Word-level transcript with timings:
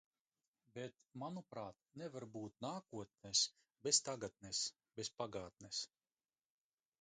Bet, 0.77 0.95
manuprāt, 1.23 1.83
nevar 2.01 2.25
būt 2.37 2.57
nākotnes 2.67 3.43
bez 3.89 4.01
tagadnes, 4.09 4.63
bez 5.01 5.13
pagātnes. 5.21 5.85